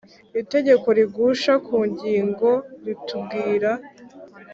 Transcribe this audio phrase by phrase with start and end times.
[0.41, 2.51] Itegeko rigusha ku ngingo
[2.85, 3.71] ritubwira.